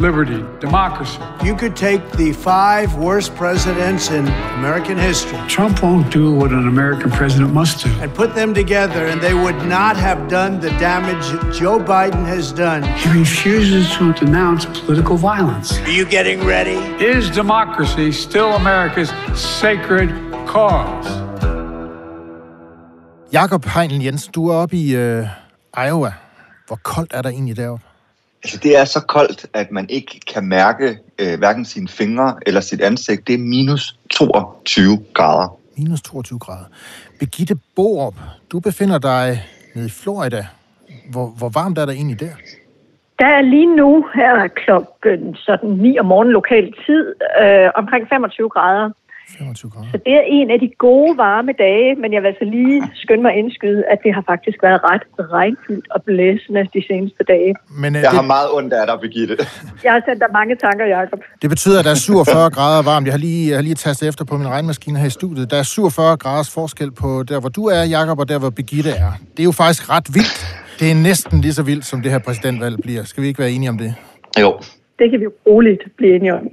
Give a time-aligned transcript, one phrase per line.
[0.00, 1.18] liberty, democracy.
[1.44, 4.26] You could take the five worst presidents in
[4.58, 7.90] American history Trump won't do what an American president must do.
[8.02, 11.24] and put them together, and they would not have done the damage
[11.58, 12.82] Joe Biden has done.
[12.82, 15.78] He refuses to denounce political violence.
[15.80, 16.76] Are you getting ready?
[17.04, 20.10] Is democracy still America's sacred
[20.46, 21.06] cause?
[23.32, 25.26] Jakob Heinl Jensen, du er oppe i øh,
[25.86, 26.12] Iowa.
[26.66, 27.84] Hvor koldt er der egentlig deroppe?
[28.46, 32.60] Altså, det er så koldt, at man ikke kan mærke øh, hverken sine fingre eller
[32.60, 33.26] sit ansigt.
[33.26, 35.58] Det er minus 22 grader.
[35.78, 36.64] Minus 22 grader.
[37.18, 38.14] Birgitte Borup,
[38.52, 39.42] du befinder dig
[39.74, 40.46] nede i Florida.
[41.10, 42.34] Hvor, hvor varmt er der egentlig der?
[43.18, 48.48] Der er lige nu her klokken sådan 9 om morgenen lokal tid øh, omkring 25
[48.48, 48.90] grader.
[49.38, 49.86] 25 grader.
[49.92, 53.22] Så det er en af de gode varme dage, men jeg vil altså lige skynde
[53.22, 55.04] mig indskyde, at det har faktisk været ret
[55.36, 57.54] regnfyldt og blæsende de seneste dage.
[57.82, 59.34] Men øh, Jeg har det, meget ondt af dig, Birgitte.
[59.84, 61.20] Jeg har sendt dig mange tanker, Jacob.
[61.42, 63.06] det betyder, at der er 47 grader varmt.
[63.06, 65.50] Jeg har lige, jeg har lige tastet efter på min regnmaskine her i studiet.
[65.50, 68.90] Der er 47 graders forskel på der, hvor du er, Jakob, og der, hvor Birgitte
[68.90, 69.10] er.
[69.34, 70.38] Det er jo faktisk ret vildt.
[70.80, 73.02] Det er næsten lige så vildt, som det her præsidentvalg bliver.
[73.04, 73.94] Skal vi ikke være enige om det?
[74.40, 74.58] Jo.
[74.98, 76.48] Det kan vi jo roligt blive enige om.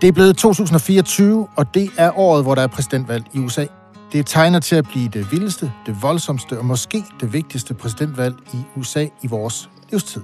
[0.00, 3.66] Det er blevet 2024, og det er året, hvor der er præsidentvalg i USA.
[4.12, 8.56] Det tegner til at blive det vildeste, det voldsomste og måske det vigtigste præsidentvalg i
[8.76, 10.22] USA i vores livstid.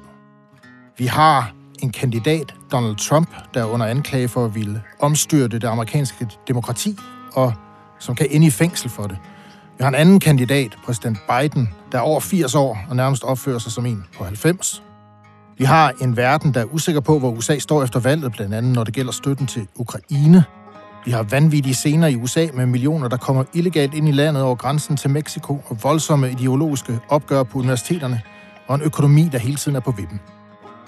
[0.99, 5.69] Vi har en kandidat, Donald Trump, der er under anklage for at ville omstyrte det
[5.69, 6.99] amerikanske demokrati,
[7.33, 7.53] og
[7.99, 9.19] som kan ende i fængsel for det.
[9.78, 13.59] Vi har en anden kandidat, præsident Biden, der er over 80 år og nærmest opfører
[13.59, 14.83] sig som en på 90.
[15.60, 18.72] Vi har en verden, der er usikker på, hvor USA står efter valget, blandt andet
[18.72, 20.44] når det gælder støtten til Ukraine.
[21.04, 24.54] Vi har vanvittige scener i USA med millioner, der kommer illegalt ind i landet over
[24.54, 28.22] grænsen til Mexico, og voldsomme ideologiske opgør på universiteterne,
[28.66, 30.20] og en økonomi, der hele tiden er på vippen.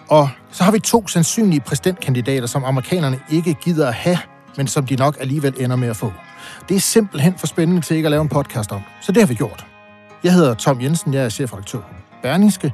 [0.09, 4.19] Og så har vi to sandsynlige præsidentkandidater, som amerikanerne ikke gider at have,
[4.57, 6.13] men som de nok alligevel ender med at få.
[6.69, 9.29] Det er simpelthen for spændende til ikke at lave en podcast om, så det har
[9.29, 9.67] vi gjort.
[10.25, 12.73] Jeg hedder Tom Jensen, jeg er chefredaktør på Berlingske,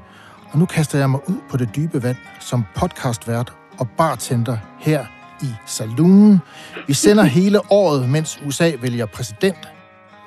[0.53, 5.07] og nu kaster jeg mig ud på det dybe vand som podcastvært og bartender her
[5.43, 6.39] i Saloonen.
[6.87, 9.69] Vi sender hele året, mens USA vælger præsident.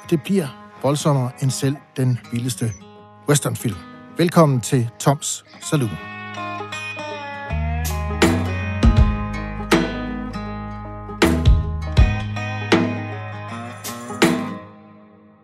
[0.09, 0.47] Det bliver
[0.83, 2.71] voldsommere end selv den vildeste
[3.29, 3.77] westernfilm.
[4.17, 6.20] Velkommen til Toms Saloon.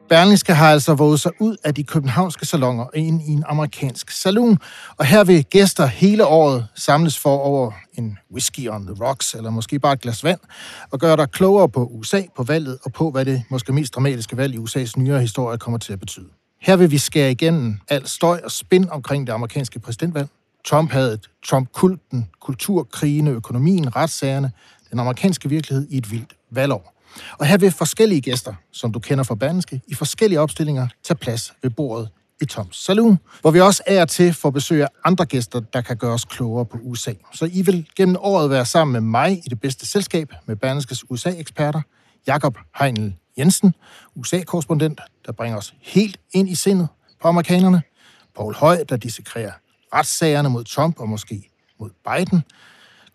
[0.09, 4.11] Berlingske har altså våget sig ud af de københavnske salonger og ind i en amerikansk
[4.11, 4.57] saloon.
[4.97, 9.49] Og her vil gæster hele året samles for over en whisky on the rocks, eller
[9.49, 10.39] måske bare et glas vand,
[10.91, 14.37] og gøre dig klogere på USA, på valget og på, hvad det måske mest dramatiske
[14.37, 16.27] valg i USA's nyere historie kommer til at betyde.
[16.61, 20.27] Her vil vi skære igennem al støj og spin omkring det amerikanske præsidentvalg.
[20.65, 24.51] Trump havde et Trump-kulten, kulturkrigene, økonomien, retssagerne,
[24.91, 26.96] den amerikanske virkelighed i et vildt valgår.
[27.37, 31.53] Og her vil forskellige gæster, som du kender fra Berlingske, i forskellige opstillinger tage plads
[31.61, 32.09] ved bordet
[32.41, 35.97] i Toms Saloon, hvor vi også er til for besøg af andre gæster, der kan
[35.97, 37.13] gøre os klogere på USA.
[37.33, 41.11] Så I vil gennem året være sammen med mig i det bedste selskab med Berlingskes
[41.11, 41.81] USA-eksperter,
[42.27, 43.73] Jakob Heinl Jensen,
[44.15, 46.87] USA-korrespondent, der bringer os helt ind i sindet
[47.21, 47.81] på amerikanerne,
[48.35, 49.51] Paul Høj, der dissekrerer
[49.93, 51.49] retssagerne mod Trump og måske
[51.79, 52.43] mod Biden,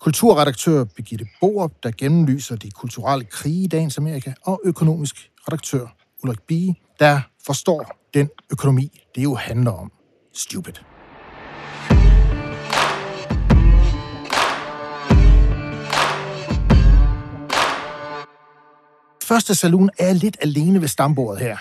[0.02, 5.86] kulturredaktør Birgitte Borup, der gennemlyser de kulturelle krige i dagens Amerika, og økonomisk redaktør
[6.22, 9.92] Ulrik Bie, der forstår den økonomi, det jo handler om.
[10.34, 10.72] Stupid.
[19.24, 21.56] Første saloon er lidt alene ved stambordet her.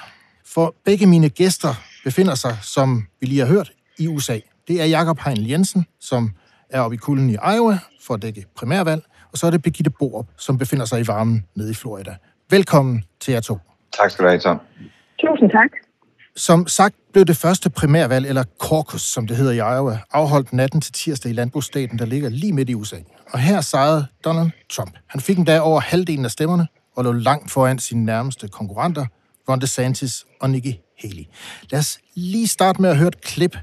[0.46, 1.74] For begge mine gæster
[2.04, 4.40] befinder sig, som vi lige har hørt, i USA.
[4.68, 6.32] Det er Jakob Heinl Jensen, som
[6.72, 9.92] er oppe i kulden i Iowa for at dække primærvalg, og så er det Birgitte
[9.92, 12.16] Borup, som befinder sig i varmen nede i Florida.
[12.50, 13.58] Velkommen til jer to.
[13.98, 14.60] Tak skal du have, Tom.
[15.20, 15.70] Tusind tak.
[16.36, 20.82] Som sagt blev det første primærvalg, eller caucus, som det hedder i Iowa, afholdt natten
[20.82, 22.98] til tirsdag i landbrugsstaten, der ligger lige midt i USA.
[23.32, 24.98] Og her sejrede Donald Trump.
[25.08, 29.06] Han fik endda over halvdelen af stemmerne, og lå langt foran sine nærmeste konkurrenter,
[29.50, 31.24] Ron DeSantis og Nikki Haley.
[31.70, 33.58] Lad os lige starte med at høre et klip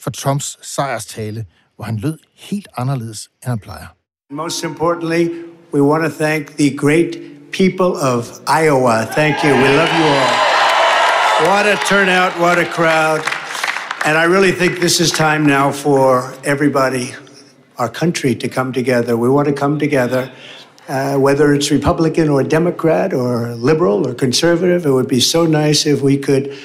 [0.00, 1.44] fra Trumps sejrstale,
[1.78, 3.86] hvor han lød helt anderledes, end han plejer.
[4.30, 5.24] Most importantly,
[5.72, 7.10] we want to thank the great
[7.52, 9.06] people of Iowa.
[9.18, 9.52] Thank you.
[9.54, 10.32] We love you all.
[11.50, 13.20] What a turnout, what a crowd.
[14.04, 17.14] And I really think this is time now for everybody,
[17.76, 19.16] our country, to come together.
[19.16, 20.32] We want to come together.
[20.88, 25.86] Uh, whether it's Republican or Democrat or liberal or conservative, it would be so nice
[25.86, 26.58] if we could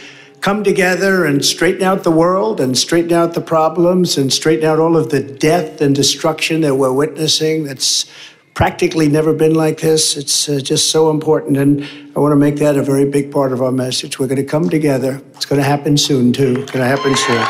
[0.43, 4.77] come together and straighten out the world and straighten out the problems and straighten out
[4.77, 7.63] all of the death and destruction that we're witnessing.
[7.63, 8.05] That's
[8.53, 10.17] practically never been like this.
[10.17, 11.57] It's uh, just so important.
[11.57, 11.83] And
[12.15, 14.19] I want to make that a very big part of our message.
[14.19, 15.21] We're going to come together.
[15.35, 16.53] It's going to happen soon, too.
[16.61, 17.43] It's going to happen soon.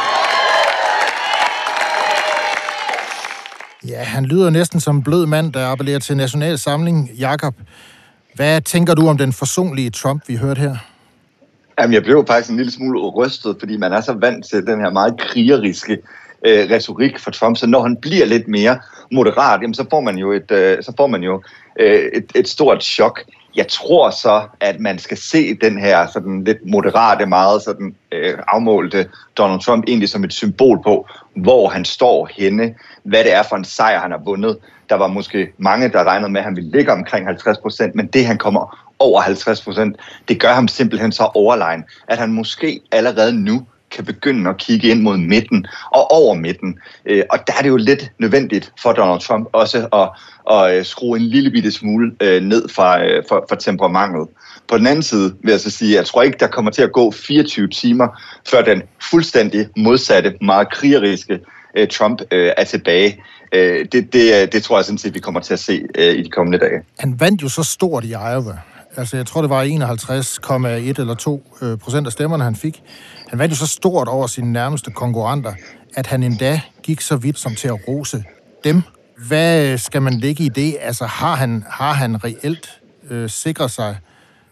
[3.85, 7.09] Ja, han lyder næsten som en blød mand, der appellerer til national samling.
[7.19, 7.55] Jakob,
[8.35, 10.92] hvad tænker du om den forsonlige Trump, vi hørte her?
[11.79, 14.79] Jamen, jeg blev faktisk en lille smule rystet, fordi man er så vant til den
[14.79, 15.97] her meget krigeriske
[16.45, 18.79] øh, retorik fra Trump, så når han bliver lidt mere
[19.11, 21.43] moderat, jamen, så får man jo et, øh, så får man jo
[21.79, 23.19] øh, et, et stort chok.
[23.55, 28.37] Jeg tror så, at man skal se den her sådan lidt moderate, meget sådan øh,
[28.47, 33.43] afmålte Donald Trump egentlig som et symbol på, hvor han står henne, hvad det er
[33.43, 34.57] for en sejr, han har vundet.
[34.89, 38.07] Der var måske mange, der regnede med, at han ville ligge omkring 50 procent, men
[38.07, 39.97] det, han kommer over 50 procent,
[40.27, 44.87] det gør ham simpelthen så overlegen, at han måske allerede nu kan begynde at kigge
[44.87, 46.79] ind mod midten og over midten.
[47.05, 50.09] Øh, og der er det jo lidt nødvendigt for Donald Trump også at,
[50.55, 54.27] at øh, skrue en lille bitte smule øh, ned fra, øh, for, for temperamentet.
[54.67, 56.81] På den anden side vil jeg så sige, at jeg tror ikke, der kommer til
[56.81, 58.07] at gå 24 timer,
[58.49, 61.39] før den fuldstændig modsatte, meget krigeriske
[61.77, 63.23] øh, Trump er tilbage.
[63.53, 66.57] Det, det, det tror jeg sådan set, vi kommer til at se i de kommende
[66.57, 66.81] dage.
[66.99, 68.57] Han vandt jo så stort i Iowa.
[68.97, 72.83] Altså, jeg tror, det var 51,1 eller 2 øh, procent af stemmerne, han fik.
[73.29, 75.53] Han vandt jo så stort over sine nærmeste konkurrenter,
[75.95, 78.23] at han endda gik så vidt som til at rose
[78.63, 78.81] dem.
[79.27, 80.77] Hvad skal man lægge i det?
[80.81, 83.97] Altså, har han, har han reelt øh, sikret sig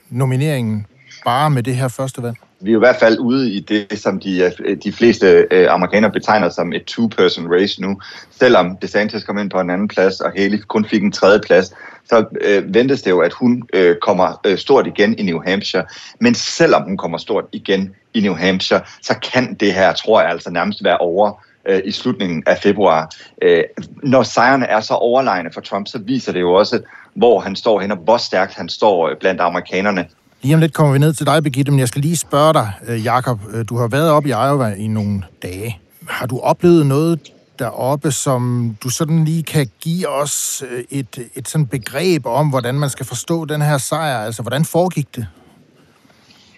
[0.09, 0.85] nomineringen
[1.25, 2.37] bare med det her første valg?
[2.61, 6.11] Vi er i hvert fald ude i det, som de, øh, de fleste øh, amerikanere
[6.11, 8.01] betegner som et two-person race nu.
[8.31, 11.73] Selvom DeSantis kom ind på en anden plads, og Haley kun fik en tredje plads,
[12.09, 15.85] så øh, ventes det jo, at hun øh, kommer øh, stort igen i New Hampshire.
[16.19, 20.29] Men selvom hun kommer stort igen i New Hampshire, så kan det her, tror jeg,
[20.29, 23.11] altså nærmest være over øh, i slutningen af februar.
[23.41, 23.63] Øh,
[24.03, 26.81] når sejrene er så overlegne for Trump, så viser det jo også,
[27.13, 30.05] hvor han står hen, og hvor stærkt han står øh, blandt amerikanerne.
[30.41, 32.71] Lige om lidt kommer vi ned til dig, Birgitte, men jeg skal lige spørge dig,
[32.87, 33.39] øh, Jakob.
[33.53, 35.79] Øh, du har været op i Iowa i nogle dage.
[36.07, 37.19] Har du oplevet noget
[37.59, 42.75] deroppe, som du sådan lige kan give os øh, et, et sådan begreb om, hvordan
[42.75, 44.17] man skal forstå den her sejr?
[44.17, 45.27] Altså, hvordan foregik det?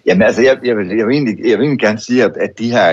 [0.05, 2.59] Jamen altså, jeg, jeg, vil, jeg, vil, egentlig, jeg vil egentlig gerne sige, at, at
[2.59, 2.91] de her,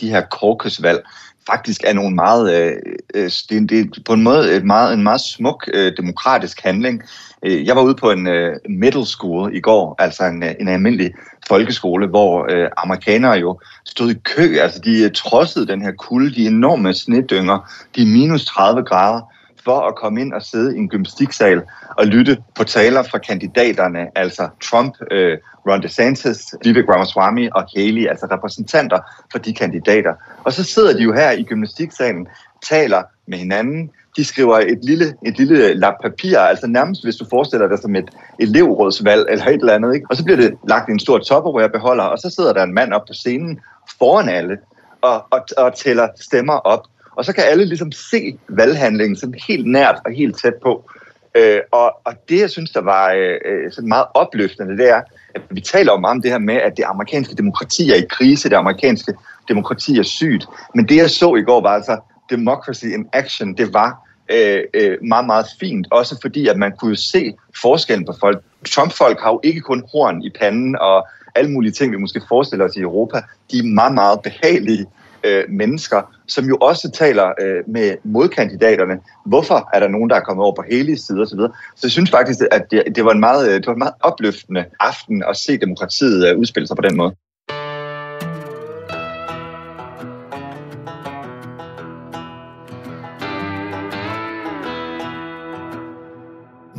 [0.00, 1.00] de her caucusvalg
[1.46, 2.72] faktisk er nogle meget, øh,
[3.14, 7.02] øh, det, det på en måde et meget, en meget smuk øh, demokratisk handling.
[7.42, 8.28] Jeg var ude på en
[8.68, 11.10] middle school i går, altså en, en almindelig
[11.48, 14.56] folkeskole, hvor øh, amerikanere jo stod i kø.
[14.60, 19.20] Altså, de trodsede den her kulde, de enorme snedynger, de minus 30 grader,
[19.64, 21.62] for at komme ind og sidde i en gymnastiksal
[21.98, 25.38] og lytte på taler fra kandidaterne, altså Trump, øh,
[25.68, 28.98] Ron DeSantis, Vivek Ramaswamy og Haley, altså repræsentanter
[29.32, 30.14] for de kandidater.
[30.44, 32.28] Og så sidder de jo her i gymnastiksalen,
[32.68, 37.26] taler med hinanden, de skriver et lille, et lille lap papir, altså nærmest hvis du
[37.30, 40.06] forestiller dig som et elevrådsvalg eller et eller andet, ikke?
[40.10, 42.74] og så bliver det lagt i en stor topperware beholder, og så sidder der en
[42.74, 43.60] mand op på scenen
[43.98, 44.58] foran alle
[45.00, 46.84] og, og, og tæller stemmer op.
[47.16, 50.90] Og så kan alle ligesom se valghandlingen sådan helt nært og helt tæt på.
[51.34, 55.02] Øh, og, og det, jeg synes, der var øh, øh sådan meget opløftende, det er,
[55.34, 58.06] at vi taler jo meget om det her med, at det amerikanske demokrati er i
[58.10, 59.14] krise, det amerikanske
[59.50, 60.46] demokrati er sygt.
[60.74, 64.98] Men det, jeg så i går, var altså democracy in action, det var øh, øh,
[65.02, 65.86] meget, meget fint.
[65.90, 68.42] Også fordi, at man kunne se forskellen på folk.
[68.68, 72.64] Trump-folk har jo ikke kun horn i panden og alle mulige ting, vi måske forestiller
[72.64, 73.22] os i Europa.
[73.50, 74.86] De er meget, meget behagelige
[75.24, 78.98] øh, mennesker, som jo også taler øh, med modkandidaterne.
[79.26, 81.38] Hvorfor er der nogen, der er kommet over på hele side osv.?
[81.76, 83.94] Så jeg synes faktisk, at det, det, var en meget, øh, det var en meget
[84.00, 87.14] opløftende aften at se demokratiet øh, udspille sig på den måde.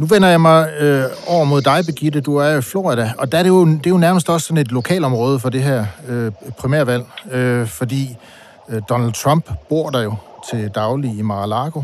[0.01, 2.22] Nu vender jeg mig øh, over mod dig, Birgitte.
[2.22, 4.62] Du er i Florida, og der er det, jo, det er jo nærmest også sådan
[4.62, 8.17] et lokalområde for det her øh, primærvalg, øh, fordi
[8.70, 10.15] øh, Donald Trump bor der jo
[10.51, 11.81] til daglig i Mar-a-Lago,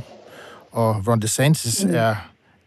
[0.71, 1.95] og Ron DeSantis mm.
[1.95, 2.15] er,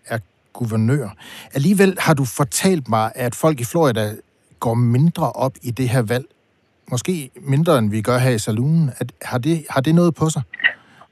[0.07, 0.19] er
[0.53, 1.09] guvernør.
[1.55, 4.13] Alligevel har du fortalt mig, at folk i Florida
[4.61, 6.25] går mindre op i det her valg.
[6.91, 8.91] Måske mindre, end vi gør her i saloonen.
[8.99, 10.43] At, har, det, har det noget på sig?
[10.65, 10.69] Ja,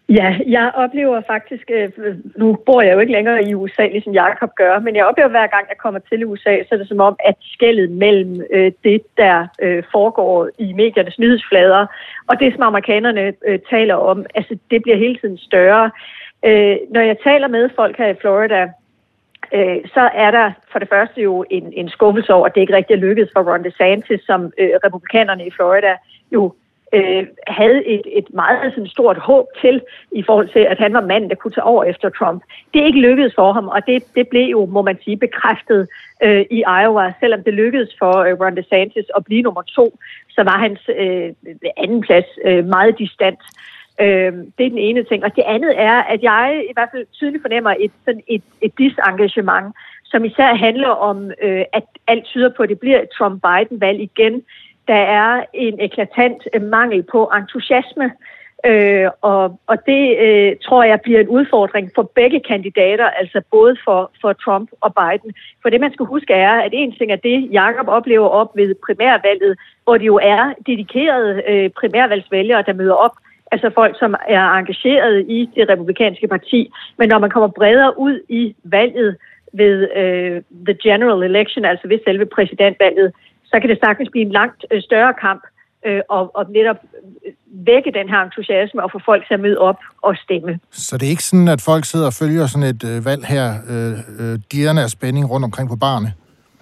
[0.08, 1.90] Ja, jeg oplever faktisk, øh,
[2.36, 5.46] nu bor jeg jo ikke længere i USA, ligesom Jacob gør, men jeg oplever hver
[5.46, 9.02] gang, jeg kommer til USA, så er det som om, at skældet mellem øh, det,
[9.16, 11.86] der øh, foregår i mediernes nyhedsflader,
[12.26, 13.32] og det, som amerikanerne
[13.70, 15.90] taler om, altså det bliver hele tiden større.
[16.90, 18.68] Når jeg taler med folk her i Florida,
[19.54, 22.76] øh, så er der for det første jo en, en skuffelse over, at det ikke
[22.76, 25.96] rigtig er lykkedes for Ron DeSantis, som øh, republikanerne i Florida
[26.32, 26.54] jo
[26.92, 29.80] øh, havde et, et meget sådan, stort håb til
[30.12, 32.42] i forhold til, at han var manden, der kunne tage over efter Trump.
[32.74, 35.88] Det er ikke lykkedes for ham, og det, det blev jo, må man sige, bekræftet
[36.22, 37.12] øh, i Iowa.
[37.20, 41.32] Selvom det lykkedes for øh, Ron DeSantis at blive nummer to, så var hans øh,
[41.76, 43.40] anden plads øh, meget distant.
[44.00, 45.24] Øh, det er den ene ting.
[45.24, 48.72] Og det andet er, at jeg i hvert fald tydeligt fornemmer et, sådan et, et
[48.78, 54.00] disengagement, som især handler om, øh, at alt tyder på, at det bliver et Trump-Biden-valg
[54.00, 54.42] igen.
[54.88, 58.12] Der er en eklatant øh, mangel på entusiasme,
[58.66, 63.76] øh, og, og det øh, tror jeg bliver en udfordring for begge kandidater, altså både
[63.84, 65.34] for, for Trump og Biden.
[65.62, 68.74] For det man skal huske er, at en ting er det, Jacob oplever op ved
[68.86, 73.16] primærvalget, hvor det jo er dedikerede øh, primærvalgsvælgere, der møder op,
[73.52, 76.70] altså folk, som er engageret i det republikanske parti.
[76.98, 79.16] Men når man kommer bredere ud i valget
[79.52, 83.12] ved øh, the general election, altså ved selve præsidentvalget,
[83.50, 85.42] så kan det sagtens blive en langt øh, større kamp
[85.86, 86.76] øh, og, og netop
[87.26, 87.32] øh,
[87.70, 90.58] vække den her entusiasme og få folk til at møde op og stemme.
[90.70, 93.46] Så det er ikke sådan, at folk sidder og følger sådan et øh, valg her,
[93.72, 96.08] øh, øh, dirrende af spænding rundt omkring på barne?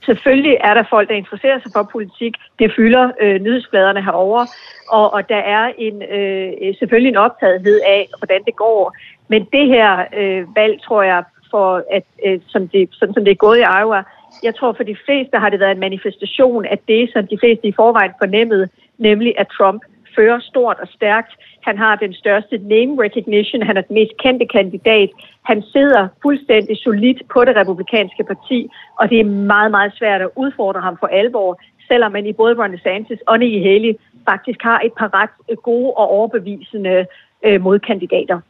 [0.08, 2.34] Selvfølgelig er der folk, der interesserer sig for politik.
[2.58, 4.46] Det fylder øh, nyhedsbladerne herover,
[4.88, 8.96] og, og der er en øh, selvfølgelig en optagethed af, hvordan det går.
[9.28, 13.30] Men det her øh, valg, tror jeg, for at, øh, som det, sådan som det
[13.30, 14.02] er gået i Iowa,
[14.42, 17.68] jeg tror for de fleste har det været en manifestation af det, som de fleste
[17.68, 18.68] i forvejen fornemmede,
[18.98, 19.82] nemlig at Trump
[20.16, 21.32] fører stort og stærkt.
[21.60, 25.10] Han har den største name recognition, han er den mest kendte kandidat.
[25.42, 28.68] Han sidder fuldstændig solidt på det republikanske parti,
[29.00, 32.54] og det er meget, meget svært at udfordre ham for alvor, selvom man i både
[32.62, 33.94] Ron DeSantis og Nikki Haley
[34.28, 37.06] faktisk har et par ret gode og overbevisende
[37.44, 38.40] øh, modkandidater.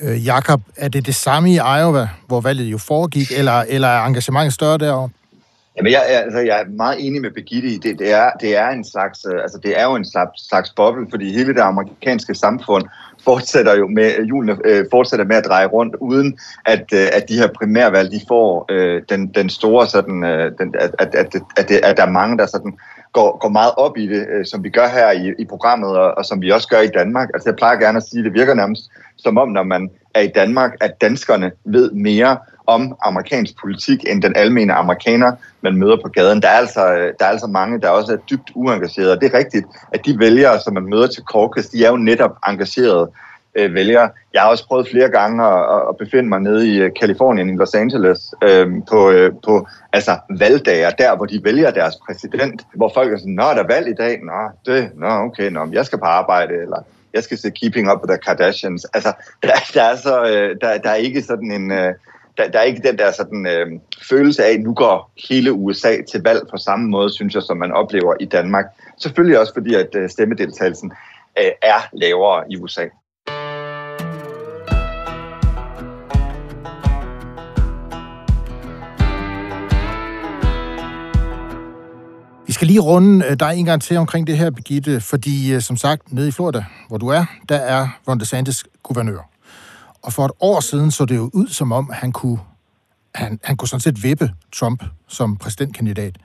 [0.00, 4.04] Øh, Jakob, er det det samme i Iowa, hvor valget jo foregik, eller, eller er
[4.04, 5.08] engagementet større derovre?
[5.76, 7.98] Jamen, jeg, altså, jeg er meget enig med Birgitte i det.
[7.98, 11.06] Det er, det er en slags, øh, altså, det er jo en slags, slags boble,
[11.10, 12.84] fordi hele det amerikanske samfund
[13.24, 17.38] fortsætter jo med, julene øh, fortsætter med at dreje rundt, uden at, øh, at de
[17.38, 21.70] her primærvalg, de får øh, den, den store sådan, øh, den, at, at, at, at,
[21.70, 22.78] at der er mange, der sådan
[23.12, 26.18] går, går meget op i det, øh, som vi gør her i, i programmet, og,
[26.18, 27.28] og som vi også gør i Danmark.
[27.34, 30.20] Altså jeg plejer gerne at sige, at det virker nærmest som om, når man er
[30.20, 35.96] i Danmark, at danskerne ved mere om amerikansk politik end den almene amerikaner, man møder
[36.02, 36.42] på gaden.
[36.42, 36.80] Der er altså,
[37.18, 40.18] der er altså mange, der også er dybt uengagerede, og det er rigtigt, at de
[40.18, 43.10] vælgere, som man møder til caucus, de er jo netop engagerede
[43.54, 44.10] øh, vælgere.
[44.34, 47.56] Jeg har også prøvet flere gange at, at befinde mig nede i øh, Kalifornien, i
[47.56, 52.90] Los Angeles, øh, på, øh, på altså, valgdager, der hvor de vælger deres præsident, hvor
[52.94, 55.86] folk er sådan, nå, der er valg i dag, nå, det, nå, okay, nå, jeg
[55.86, 56.82] skal på arbejde, eller
[57.14, 58.84] jeg skal se Keeping Up with the Kardashians.
[58.84, 59.12] Altså,
[59.42, 61.72] der, der, er, så, øh, der, der er ikke sådan en...
[61.72, 61.94] Øh,
[62.38, 63.66] der, der er ikke den der sådan, øh,
[64.08, 67.56] følelse af, at nu går hele USA til valg på samme måde, synes jeg, som
[67.56, 68.64] man oplever i Danmark.
[68.98, 70.92] Selvfølgelig også fordi, at øh, stemmedeltagelsen
[71.38, 72.84] øh, er lavere i USA.
[82.58, 85.76] Skal lige runde øh, dig en gang til omkring det her, Birgitte, fordi øh, som
[85.76, 89.30] sagt, nede i Florida, hvor du er, der er Ron DeSantis guvernør.
[90.02, 92.38] Og for et år siden så det jo ud som om, han kunne,
[93.14, 96.16] han, han kunne sådan set vippe Trump som præsidentkandidat.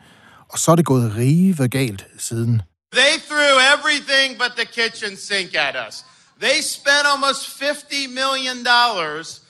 [0.49, 2.61] Og så er det gået rive galt siden.
[2.93, 6.05] They threw everything but the kitchen sink at us.
[6.41, 9.41] They spent almost 50 million dollars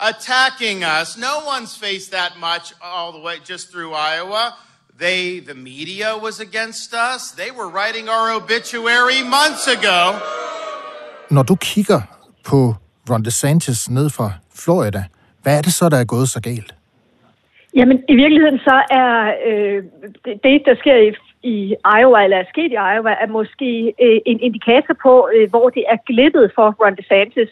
[0.00, 1.16] attacking us.
[1.16, 4.44] No one's faced that much all the way just through Iowa.
[5.08, 7.22] They, the media was against us.
[7.40, 10.00] They were writing our obituary months ago.
[11.30, 12.00] Når du kigger
[12.44, 12.74] på
[13.10, 14.30] Ron DeSantis ned fra
[14.64, 15.02] Florida.
[15.42, 16.74] Hvad er det så, der er gået så galt?
[17.76, 19.12] Jamen, i virkeligheden så er
[19.48, 19.82] øh,
[20.44, 21.10] det, der sker i,
[21.42, 25.68] i Iowa, eller er sket i Iowa, er måske øh, en indikator på, øh, hvor
[25.70, 27.50] det er glippet for Ron DeSantis.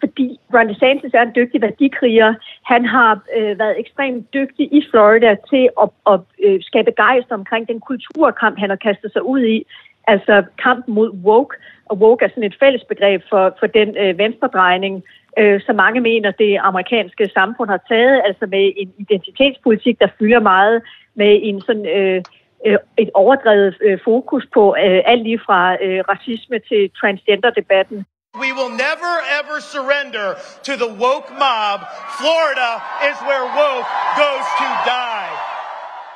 [0.00, 2.34] Fordi Ron DeSantis er en dygtig værdikriger.
[2.64, 7.68] Han har øh, været ekstremt dygtig i Florida til at, at øh, skabe gejst omkring
[7.68, 9.66] den kulturkamp, han har kastet sig ud i.
[10.06, 11.56] Altså kampen mod woke,
[11.90, 15.02] og woke er sådan et fælles begreb for, for den øh, venstredrejning,
[15.38, 20.40] øh, som mange mener, det amerikanske samfund har taget, altså med en identitetspolitik, der fylder
[20.40, 20.82] meget,
[21.14, 21.86] med en sådan...
[21.86, 22.22] Øh,
[22.66, 28.04] øh et overdrevet øh, fokus på øh, alt lige fra øh, racisme til transgender-debatten.
[28.38, 30.28] We will never ever surrender
[30.62, 31.78] to the woke mob.
[32.18, 32.70] Florida
[33.10, 33.88] is where woke
[34.22, 35.30] goes to die.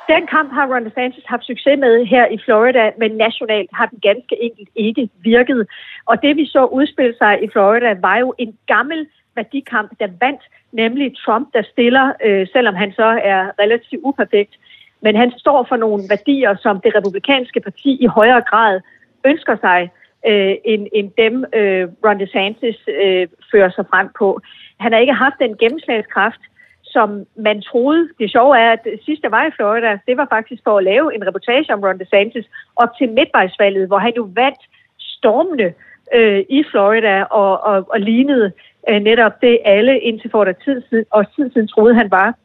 [0.07, 3.99] Den kamp har Ron DeSantis haft succes med her i Florida, men nationalt har den
[3.99, 5.67] ganske enkelt ikke virket.
[6.05, 10.41] Og det vi så udspille sig i Florida var jo en gammel værdikamp, der vandt,
[10.71, 14.53] nemlig Trump, der stiller, øh, selvom han så er relativt uperfekt.
[15.01, 18.81] Men han står for nogle værdier, som det republikanske parti i højere grad
[19.25, 19.89] ønsker sig,
[20.29, 24.39] øh, end, end dem øh, Ron DeSantis øh, fører sig frem på.
[24.79, 26.41] Han har ikke haft den gennemslagskraft,
[26.83, 28.09] som man troede.
[28.19, 31.15] Det sjove er, at sidst jeg var i Florida, det var faktisk for at lave
[31.15, 34.61] en reportage om Ron DeSantis op til midtvejsvalget, hvor han jo vandt
[34.99, 35.73] stormende
[36.13, 38.51] øh, i Florida og, og, og lignede
[38.89, 42.35] øh, netop det alle indtil for et tid siden, og tid siden troede han var.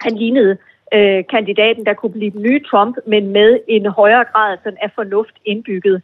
[0.00, 0.56] Han lignede
[0.94, 4.90] øh, kandidaten, der kunne blive den nye Trump, men med en højere grad sådan af
[4.94, 6.02] fornuft indbygget.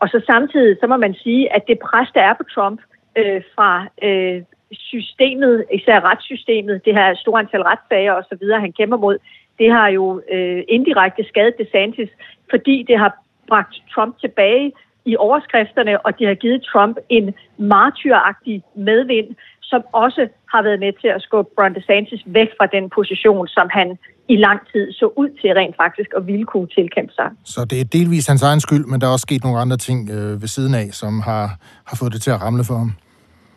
[0.00, 2.80] Og så samtidig, så må man sige, at det pres, der er på Trump
[3.18, 4.42] øh, fra øh,
[4.72, 9.18] systemet, især retssystemet, det her store antal retssager osv., han kæmper mod,
[9.58, 12.08] det har jo øh, indirekte skadet DeSantis,
[12.50, 13.12] fordi det har
[13.48, 14.72] bragt Trump tilbage
[15.04, 19.28] i overskrifterne, og de har givet Trump en martyragtig medvind,
[19.70, 20.22] som også
[20.52, 23.88] har været med til at skubbe Ron DeSantis væk fra den position, som han
[24.34, 27.28] i lang tid så ud til rent faktisk at ville kunne tilkæmpe sig.
[27.44, 29.98] Så det er delvis hans egen skyld, men der er også sket nogle andre ting
[30.10, 31.44] øh, ved siden af, som har,
[31.88, 32.92] har fået det til at ramle for ham?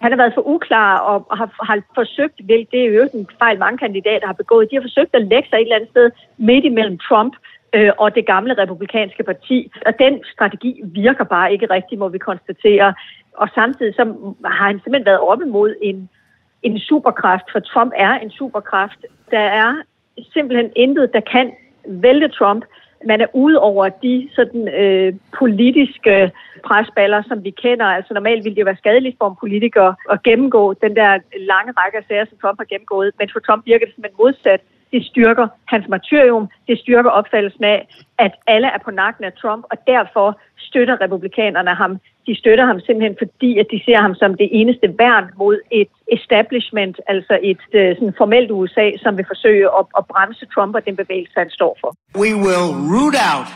[0.04, 3.60] Han har været for uklar og har, har forsøgt, hvilket det er jo en fejl,
[3.60, 6.66] mange kandidater har begået, de har forsøgt at lægge sig et eller andet sted midt
[6.66, 7.34] imellem Trump
[7.76, 9.72] øh, og det gamle republikanske parti.
[9.88, 12.94] Og den strategi virker bare ikke rigtigt, må vi konstatere.
[13.38, 14.04] Og samtidig så
[14.46, 16.10] har han simpelthen været oppe mod en,
[16.64, 19.06] en superkraft, for Trump er en superkraft.
[19.32, 19.76] Der er
[20.34, 21.54] simpelthen intet, der kan
[21.88, 22.66] vælte Trump.
[23.06, 26.32] Man er ude over de sådan, øh, politiske
[26.66, 27.86] presballer, som vi kender.
[27.86, 31.20] Altså normalt ville det være skadeligt for en politiker at gennemgå den der
[31.52, 33.12] lange række af sager, som Trump har gennemgået.
[33.20, 34.62] Men for Trump virker det simpelthen modsat.
[34.94, 37.80] Det styrker hans martyrium, det styrker opfattelsen af,
[38.26, 40.28] at alle er på nakken af Trump, og derfor
[40.58, 41.92] støtter republikanerne ham.
[42.28, 45.92] De støtter ham simpelthen, fordi at de ser ham som det eneste værn mod et
[46.18, 50.86] establishment, altså et øh, sådan formelt USA, som vil forsøge at, at bremse Trump og
[50.86, 51.90] den bevægelse, han står for.
[52.26, 53.50] We will root out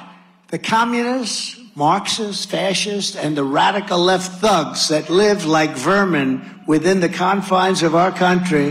[0.54, 1.42] the communists,
[1.76, 6.32] Marxists, fascists, and the radical left thugs that live like vermin
[6.74, 8.70] within the confines of our country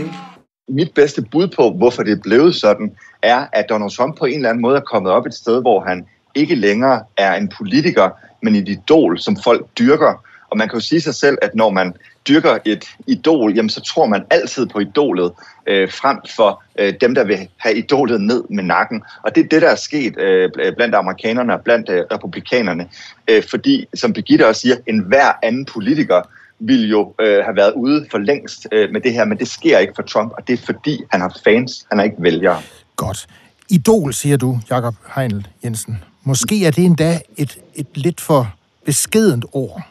[0.67, 4.35] mit bedste bud på, hvorfor det er blevet sådan, er, at Donald Trump på en
[4.35, 8.09] eller anden måde er kommet op et sted, hvor han ikke længere er en politiker,
[8.41, 10.23] men et idol, som folk dyrker.
[10.49, 11.93] Og man kan jo sige sig selv, at når man
[12.27, 15.31] dyrker et idol, jamen så tror man altid på idolet,
[15.67, 19.03] øh, frem for øh, dem, der vil have idolet ned med nakken.
[19.23, 22.87] Og det er det, der er sket øh, blandt amerikanerne og blandt øh, republikanerne.
[23.27, 26.21] Øh, fordi, som Birgitte også siger, en hver anden politiker
[26.59, 29.77] ville jo øh, have været ude for længst øh, med det her, men det sker
[29.77, 32.61] ikke for Trump, og det er fordi, han har fans, han har ikke vælgere.
[32.95, 33.27] Godt.
[33.69, 36.03] Idol, siger du, Jakob Heinl Jensen.
[36.23, 38.53] Måske er det endda et, et lidt for
[38.85, 39.81] beskedent ord.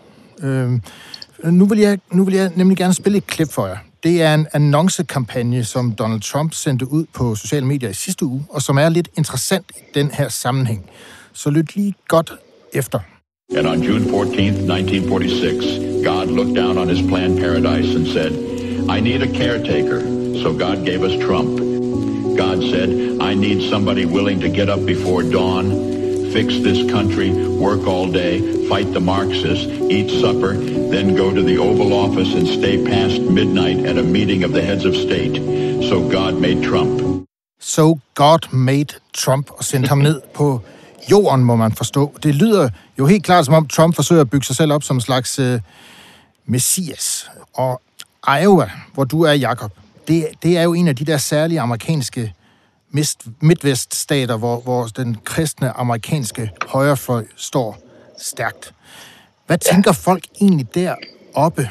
[0.43, 0.71] Øh,
[1.45, 3.77] nu, vil jeg, nu vil jeg nemlig gerne spille et klip for jer.
[4.03, 8.45] Det er en annoncekampagne, som Donald Trump sendte ud på sociale medier i sidste uge,
[8.49, 10.91] og som er lidt interessant i den her sammenhæng.
[11.33, 12.33] Så lyt lige godt
[12.73, 13.01] efter.
[13.55, 18.33] And on June 14th, 1946, God looked down on his planned paradise and said,
[18.91, 20.01] I need a caretaker.
[20.43, 21.57] So God gave us Trump.
[22.37, 25.71] God said, I need somebody willing to get up before dawn,
[26.33, 31.57] fix this country, work all day, fight the Marxists, eat supper, then go to the
[31.59, 35.37] Oval Office and stay past midnight at a meeting of the heads of state.
[35.89, 37.29] So God made Trump.
[37.61, 40.61] So God made Trump og sendte ham ned på
[41.11, 42.15] jorden, må man forstå.
[42.23, 44.97] Det lyder jo helt klart, som om Trump forsøger at bygge sig selv op som
[44.97, 45.61] en slags øh,
[46.47, 47.31] messias.
[47.53, 47.81] Og
[48.43, 49.73] Iowa, hvor du er, Jakob,
[50.09, 52.33] det, det er jo en af de der særlige amerikanske
[53.41, 57.79] midtveststater, hvor, hvor den kristne amerikanske højrefløj står
[58.19, 58.75] stærkt.
[59.47, 60.11] Hvad tænker ja.
[60.11, 61.71] folk egentlig deroppe?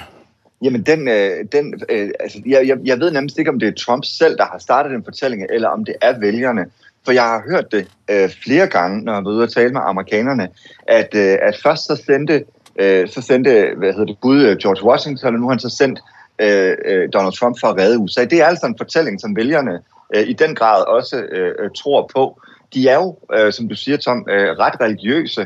[0.62, 3.74] Jamen, den, øh, den, øh, altså, jeg, jeg, jeg ved nærmest ikke, om det er
[3.86, 6.66] Trump selv, der har startet den fortælling, eller om det er vælgerne.
[7.06, 9.82] For jeg har hørt det øh, flere gange, når jeg var ude og tale med
[9.84, 10.50] amerikanerne,
[10.88, 12.44] at, øh, at først så sendte,
[12.80, 15.70] øh, så sendte hvad hedder det, Gud øh, George Washington, og nu har han så
[15.70, 16.00] sendt
[16.40, 18.26] øh, øh Donald Trump for at redde USA.
[18.26, 19.80] Det er altså en fortælling, som vælgerne
[20.16, 22.42] øh, i den grad også øh, øh, tror på.
[22.74, 25.46] De er jo, øh, som du siger, Tom, øh, ret religiøse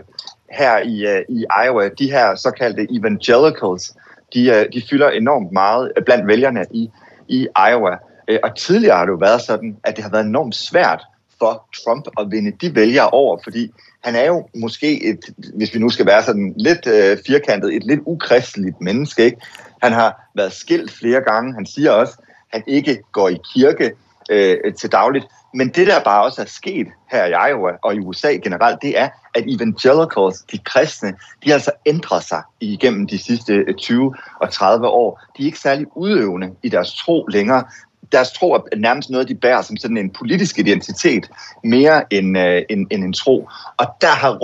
[0.51, 1.89] her i, øh, i Iowa.
[1.99, 3.93] De her såkaldte evangelicals,
[4.33, 6.89] de, øh, de fylder enormt meget øh, blandt vælgerne i,
[7.27, 7.97] i Iowa.
[8.43, 11.01] Og tidligere har det jo været sådan, at det har været enormt svært
[11.39, 13.71] for Trump at vinde de vælgere over, fordi
[14.03, 15.19] han er jo måske et,
[15.55, 19.25] hvis vi nu skal være sådan lidt øh, firkantet, et lidt ukristeligt menneske.
[19.25, 19.37] Ikke?
[19.83, 21.53] Han har været skilt flere gange.
[21.53, 23.91] Han siger også, at han ikke går i kirke
[24.29, 25.25] øh, til dagligt.
[25.53, 28.99] Men det, der bare også er sket her i Iowa og i USA generelt, det
[28.99, 31.09] er, at evangelicals, de kristne,
[31.43, 35.21] de har altså ændret sig igennem de sidste øh, 20 og 30 år.
[35.37, 37.63] De er ikke særlig udøvende i deres tro længere.
[38.11, 41.29] Deres tro er nærmest noget, de bærer som sådan en politisk identitet,
[41.63, 43.49] mere end, øh, end, end en tro.
[43.77, 44.37] Og der har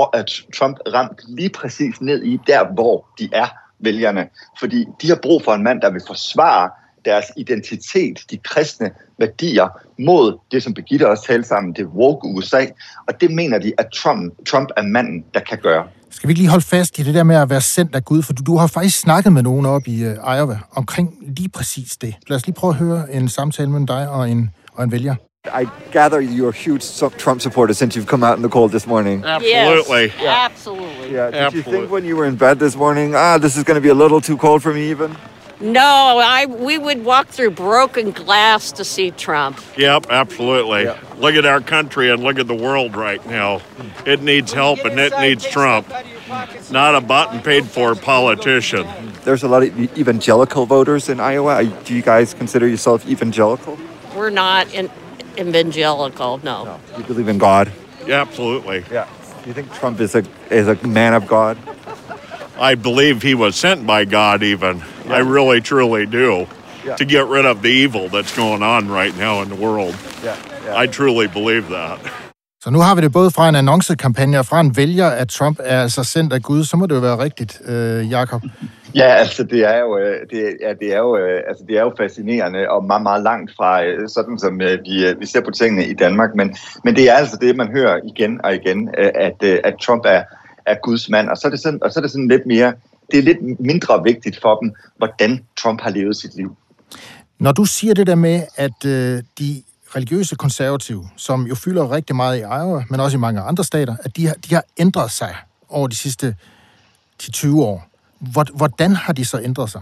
[0.57, 3.47] Trump ramt lige præcis ned i der, hvor de er
[3.79, 4.29] vælgerne.
[4.59, 6.69] Fordi de har brug for en mand, der vil forsvare
[7.05, 9.67] deres identitet, de kristne værdier,
[9.99, 12.65] mod det, som Birgitte også talte sammen, det woke USA.
[13.07, 15.87] Og det mener de, at Trump, Trump er manden, der kan gøre.
[16.09, 18.21] Skal vi ikke lige holde fast i det der med at være sendt af Gud?
[18.21, 21.97] For du, du har faktisk snakket med nogen op i uh, Iowa omkring lige præcis
[21.97, 22.15] det.
[22.27, 25.15] Lad os lige prøve at høre en samtale mellem dig og en, og en vælger.
[25.45, 26.83] I gather you're a huge
[27.17, 29.23] Trump supporter since you've come out in the cold this morning.
[29.23, 30.05] Absolutely.
[30.05, 30.45] Yes, yeah.
[30.45, 31.13] Absolutely.
[31.13, 31.25] Yeah.
[31.25, 31.57] Did Absolutely.
[31.57, 33.89] you think when you were in bed this morning, ah, this is going to be
[33.89, 35.15] a little too cold for me even?
[35.59, 39.61] No, I we would walk through broken glass to see Trump.
[39.77, 40.83] Yep, absolutely.
[40.83, 40.99] Yeah.
[41.17, 43.61] Look at our country and look at the world right now.
[44.05, 45.91] It needs help and it needs Trump,
[46.71, 48.85] not a button paid for politician.
[49.23, 51.63] There's a lot of evangelical voters in Iowa.
[51.85, 53.77] Do you guys consider yourself evangelical?
[54.13, 54.89] We're not in,
[55.37, 56.65] evangelical, no.
[56.65, 56.79] no.
[56.97, 57.71] You believe in God?
[58.05, 58.83] Yeah, absolutely.
[58.91, 59.07] Yeah.
[59.41, 61.57] Do you think Trump is a is a man of God?
[62.59, 64.83] I believe he was sent by God, even.
[65.05, 65.17] Yeah.
[65.17, 66.47] I really, truly do.
[66.85, 66.95] Yeah.
[66.95, 69.95] To get rid of the evil that's going on right now in the world.
[70.23, 70.37] Yeah.
[70.65, 70.83] yeah.
[70.83, 71.99] I truly believe that.
[72.65, 75.59] Så nu har vi det både fra en annoncekampagne og fra en vælger, at Trump
[75.63, 76.63] er altså sendt af Gud.
[76.63, 78.41] Så må det jo være rigtigt, øh, Jakob.
[78.95, 81.81] Ja, altså det er jo, øh, det, ja, det er jo, øh, altså, det er
[81.81, 85.85] jo fascinerende og meget, meget langt fra øh, sådan, som vi, vi ser på tingene
[85.85, 86.29] i Danmark.
[86.35, 90.23] Men, men det er altså det, man hører igen og igen, at, at Trump er,
[90.65, 91.29] er Guds mand.
[91.29, 92.73] Og så er det sådan, og så er det sådan lidt mere,
[93.11, 96.55] det er lidt mindre vigtigt for dem, hvordan Trump har levet sit liv.
[97.39, 99.63] Når du siger det der med, at øh, de
[99.95, 103.95] religiøse konservative, som jo fylder rigtig meget i Iowa, men også i mange andre stater,
[104.03, 105.35] at de har, de har ændret sig
[105.69, 106.35] over de sidste
[107.23, 107.87] 10-20 år.
[108.53, 109.81] Hvordan har de så ændret sig?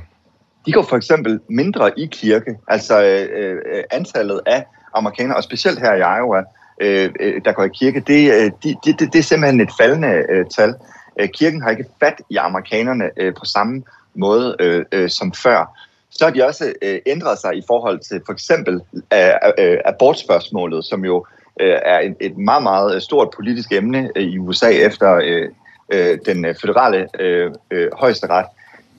[0.65, 2.56] De går for eksempel mindre i kirke.
[2.67, 6.43] Altså øh, øh, antallet af amerikanere, og specielt her i Iowa,
[6.84, 9.69] Øh, øh, der går i kirke, det, øh, de, de, det, det er simpelthen et
[9.80, 10.76] faldende øh, tal.
[11.19, 13.84] Øh, kirken har ikke fat i amerikanerne øh, på samme
[14.15, 15.80] måde øh, øh, som før.
[16.10, 18.82] Så har de også øh, ændret sig i forhold til for eksempel
[19.13, 21.26] øh, øh abortspørgsmålet, som jo
[21.62, 25.50] øh, er et, et meget, meget stort politisk emne øh, i USA efter øh,
[25.93, 28.46] øh, den føderale øh, øh, højesteret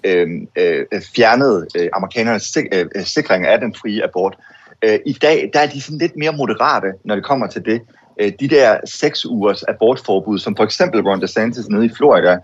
[0.05, 0.85] øh, øh,
[1.17, 4.37] fjernede øh, amerikanernes sik- øh, sikring af den frie abort.
[4.39, 7.65] Øh, Øh, I dag der er de sådan lidt mere moderate, når det kommer til
[7.65, 7.81] det.
[8.21, 12.39] Øh, de der seks ugers abortforbud, som for eksempel Ron DeSantis nede i Florida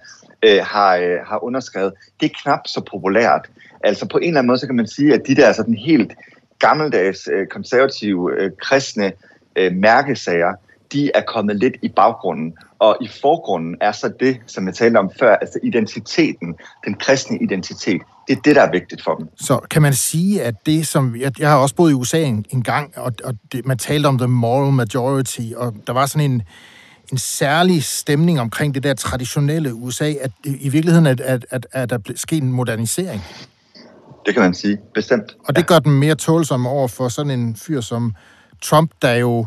[0.44, 3.50] øh, har, øh, har underskrevet, det er knap så populært.
[3.84, 6.12] Altså på en eller anden måde, så kan man sige, at de der sådan helt
[6.58, 9.12] gammeldags øh, konservative øh, kristne
[9.56, 10.54] øh, mærkesager,
[10.92, 12.54] de er kommet lidt i baggrunden.
[12.78, 17.38] Og i forgrunden er så det, som jeg talte om før, altså identiteten, den kristne
[17.42, 18.02] identitet.
[18.28, 19.28] Det er det, der er vigtigt for dem.
[19.36, 21.16] Så kan man sige, at det som...
[21.16, 24.06] Jeg, jeg har også boet i USA en, en gang, og, og det, man talte
[24.06, 26.42] om the moral majority, og der var sådan en,
[27.12, 31.90] en særlig stemning omkring det der traditionelle USA, at i virkeligheden at, at, at, at
[31.90, 33.22] der sket en modernisering.
[34.26, 35.36] Det kan man sige, bestemt.
[35.48, 38.14] Og det gør den mere tålsom over for sådan en fyr som
[38.62, 39.46] Trump, der jo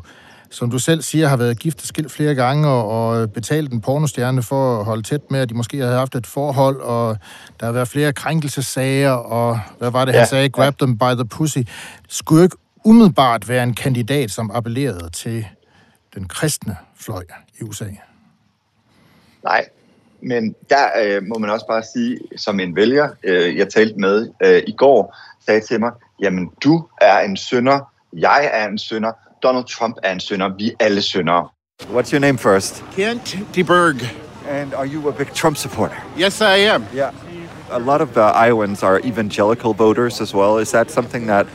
[0.54, 3.82] som du selv siger, har været gift og skilt flere gange og, og betalt en
[3.82, 7.18] pornostjerne for at holde tæt med, at de måske havde haft et forhold, og
[7.60, 10.50] der har været flere krænkelsesager, og hvad var det, ja, han sagde?
[10.50, 11.58] Grab them by the pussy.
[12.10, 15.48] Skulle ikke umiddelbart være en kandidat, som appellerede til
[16.16, 17.24] den kristne fløj
[17.60, 17.86] i USA?
[19.44, 19.66] Nej,
[20.22, 24.30] men der øh, må man også bare sige, som en vælger, øh, jeg talte med
[24.44, 27.80] øh, i går, sagde til mig, jamen du er en sønder,
[28.14, 29.12] jeg er en sønder,
[29.44, 30.50] Donald Trump er en sønder.
[30.58, 31.48] Vi er alle søndere.
[31.90, 32.84] What's your name first?
[32.96, 34.04] Kent DeBerg.
[34.50, 35.96] And are you a big Trump supporter?
[36.18, 36.86] Yes, I am.
[36.94, 37.12] Yeah.
[37.72, 40.58] A lot of uh, Iowans are evangelical voters as well.
[40.58, 41.48] Is that something that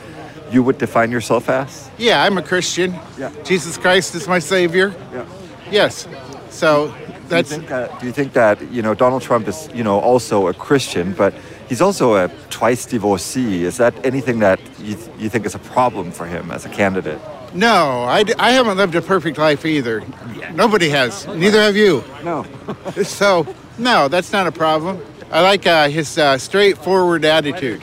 [0.51, 1.89] you would define yourself as?
[1.97, 2.93] Yeah, I'm a Christian.
[3.17, 3.31] Yeah.
[3.43, 4.93] Jesus Christ is my savior.
[5.13, 5.25] Yeah.
[5.71, 6.07] Yes.
[6.49, 6.93] So
[7.27, 7.49] that's.
[7.49, 9.99] Do you, think that, do you think that you know Donald Trump is you know
[9.99, 11.33] also a Christian, but
[11.69, 13.63] he's also a twice divorcee?
[13.63, 16.69] Is that anything that you, th- you think is a problem for him as a
[16.69, 17.19] candidate?
[17.53, 20.03] No, I, I haven't lived a perfect life either.
[20.53, 21.27] Nobody has.
[21.27, 22.03] Neither have you.
[22.23, 22.45] No.
[23.03, 23.45] so,
[23.77, 24.97] no, that's not a problem.
[25.31, 27.81] I like uh, his uh, straightforward attitude.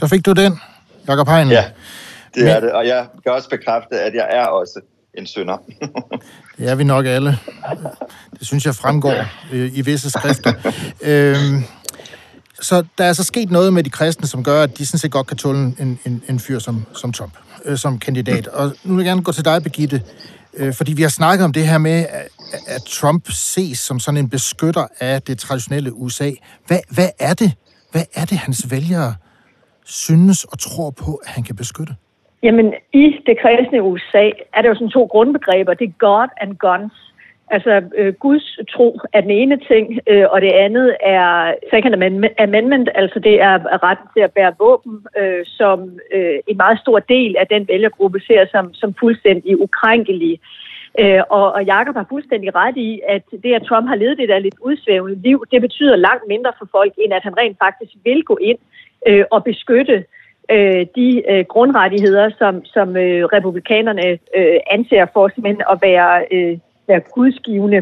[0.00, 0.60] Der fik du den,
[1.08, 1.54] Jakob Heinle.
[1.54, 1.64] Ja,
[2.34, 2.72] det er det.
[2.72, 4.80] Og jeg kan også bekræfte, at jeg er også
[5.14, 5.56] en synder.
[6.58, 7.38] det er vi nok alle.
[8.38, 10.52] Det synes jeg fremgår øh, i visse skrifter.
[11.00, 11.64] øhm,
[12.60, 15.12] så der er så sket noget med de kristne, som gør, at de sådan set
[15.12, 17.32] godt kan tåle en, en, en fyr som, som Trump,
[17.64, 18.46] øh, som kandidat.
[18.46, 20.02] Og nu vil jeg gerne gå til dig, Begitte,
[20.56, 22.28] øh, fordi vi har snakket om det her med, at,
[22.66, 26.30] at Trump ses som sådan en beskytter af det traditionelle USA.
[26.66, 27.52] Hvad, hvad er det?
[27.92, 29.14] Hvad er det, hans vælgere
[29.84, 31.94] synes og tror på, at han kan beskytte?
[32.42, 35.74] Jamen, i det kristne USA er der jo sådan to grundbegreber.
[35.74, 37.09] Det er God and guns.
[37.50, 41.94] Altså, øh, Guds tro er den ene ting, øh, og det andet er Second
[42.38, 43.54] Amendment, altså det er
[43.86, 48.20] retten til at bære våben, øh, som øh, en meget stor del af den vælgergruppe
[48.20, 50.40] ser som, som fuldstændig ukrænkelig.
[51.00, 54.28] Øh, og, og Jacob har fuldstændig ret i, at det, at Trump har levet det
[54.28, 57.92] der lidt udsvævende liv, det betyder langt mindre for folk, end at han rent faktisk
[58.04, 58.58] vil gå ind
[59.06, 60.04] øh, og beskytte
[60.50, 66.58] øh, de øh, grundrettigheder, som, som øh, republikanerne øh, anser for simpelthen at være, øh,
[66.92, 67.80] være gudsgivende.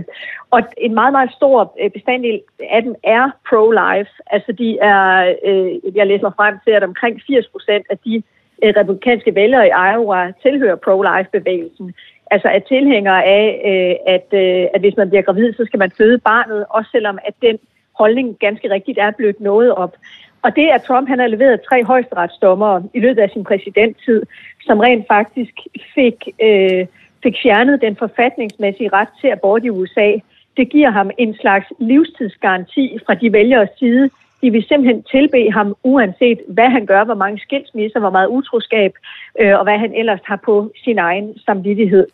[0.51, 2.41] Og en meget, meget stor øh, bestanddel
[2.77, 4.13] af dem er pro-life.
[4.35, 5.03] Altså de er,
[5.49, 8.15] øh, jeg læser mig frem til, at omkring 80 procent af de
[8.63, 11.95] øh, republikanske vælgere i Iowa tilhører pro-life-bevægelsen.
[12.31, 15.91] Altså er tilhængere af, øh, at, øh, at hvis man bliver gravid, så skal man
[15.99, 17.59] føde barnet, også selvom at den
[18.01, 19.95] holdning ganske rigtigt er blevet nået op.
[20.43, 24.23] Og det, at Trump han har leveret tre højesteretsdommere i løbet af sin præsidenttid,
[24.61, 25.55] som rent faktisk
[25.95, 26.87] fik, øh,
[27.23, 30.13] fik fjernet den forfatningsmæssige ret til abort i USA,
[30.59, 34.11] det giver ham en slags livstidsgaranti fra de vælgeres side.
[34.43, 38.93] De vil simpelthen tilbe ham, uanset hvad han gør, hvor mange skilsmisser, hvor meget utroskab,
[39.41, 42.07] øh, og hvad han ellers har på sin egen samvittighed.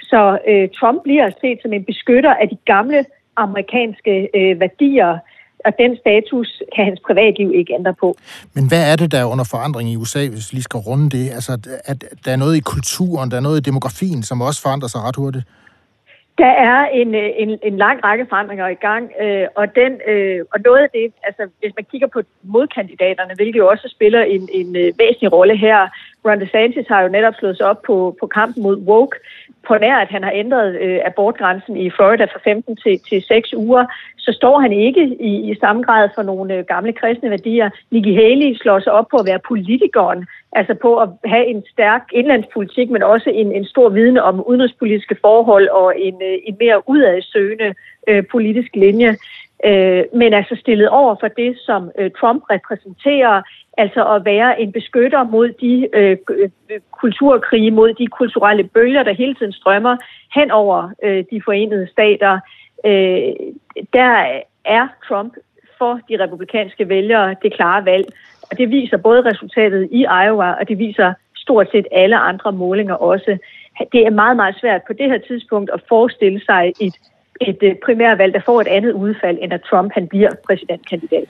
[0.00, 3.04] Så øh, Trump bliver set som en beskytter af de gamle
[3.36, 5.18] amerikanske øh, værdier,
[5.66, 8.16] og den status kan hans privatliv ikke ændre på.
[8.54, 11.10] Men hvad er det, der er under forandring i USA, hvis vi lige skal runde
[11.10, 11.30] det?
[11.30, 11.52] Altså,
[11.84, 15.00] at der er noget i kulturen, der er noget i demografien, som også forandrer sig
[15.00, 15.44] ret hurtigt?
[16.38, 20.40] Der er en, øh, en, en lang række forandringer i gang, øh, og, den, øh,
[20.52, 24.48] og noget af det, altså hvis man kigger på modkandidaterne, hvilket jo også spiller en,
[24.52, 25.88] en øh, væsentlig rolle her,
[26.26, 29.16] Ron DeSantis har jo netop slået sig op på, på kampen mod woke,
[29.68, 33.54] på nær at han har ændret øh, abortgrænsen i Florida fra 15 til, til 6
[33.54, 33.84] uger,
[34.18, 37.70] så står han ikke i, i samme grad for nogle øh, gamle kristne værdier.
[37.90, 42.02] Nikki Haley slår sig op på at være politikeren, altså på at have en stærk
[42.12, 46.88] indlandspolitik, men også en, en stor viden om udenrigspolitiske forhold og en, øh, en mere
[46.88, 47.74] udadsøgende
[48.08, 49.16] øh, politisk linje.
[49.64, 53.42] Øh, men altså stillet over for det, som øh, Trump repræsenterer,
[53.78, 59.12] altså at være en beskytter mod de øh, øh, kulturkrige, mod de kulturelle bølger, der
[59.12, 59.96] hele tiden strømmer
[60.34, 62.38] hen over øh, de forenede stater.
[62.86, 63.32] Øh,
[63.92, 65.34] der er Trump
[65.78, 68.06] for de republikanske vælgere det klare valg,
[68.50, 72.94] og det viser både resultatet i Iowa, og det viser stort set alle andre målinger
[72.94, 73.38] også.
[73.92, 76.94] Det er meget, meget svært på det her tidspunkt at forestille sig et,
[77.40, 81.28] et øh, primærvalg, der får et andet udfald, end at Trump han bliver præsidentkandidat.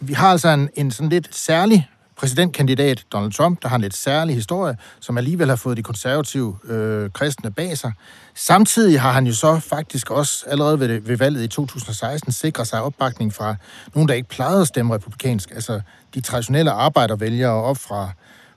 [0.00, 3.94] Vi har altså en, en sådan lidt særlig præsidentkandidat, Donald Trump, der har en lidt
[3.94, 7.92] særlig historie, som alligevel har fået de konservative øh, kristne bag sig.
[8.34, 12.82] Samtidig har han jo så faktisk også allerede ved, ved valget i 2016 sikret sig
[12.82, 13.56] opbakning fra
[13.94, 15.80] nogen, der ikke plejede at stemme republikansk, altså
[16.14, 18.10] de traditionelle arbejdervælgere op fra,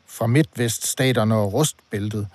[0.08, 2.28] fra midtveststaterne og rustbæltet.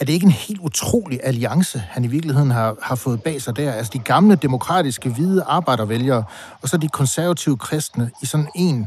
[0.00, 3.56] Er det ikke en helt utrolig alliance, han i virkeligheden har, har fået bag sig
[3.56, 3.72] der?
[3.72, 6.24] Altså de gamle demokratiske hvide arbejdervælgere,
[6.62, 8.86] og så de konservative kristne i sådan en,